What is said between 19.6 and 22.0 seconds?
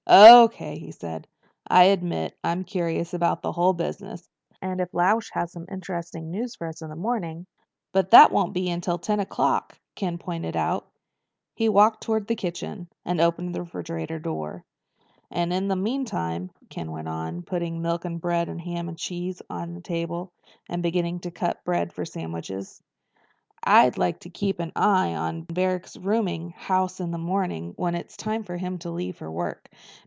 the table, and beginning to cut bread